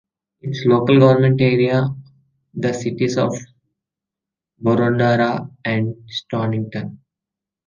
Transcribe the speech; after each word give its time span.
Its 0.41 0.63
local 0.65 0.97
government 0.99 1.39
area 1.41 1.81
are 1.81 1.95
the 2.55 2.73
Cities 2.73 3.19
of 3.19 3.35
Boroondara 4.59 5.47
and 5.63 5.93
Stonnington. 6.09 6.97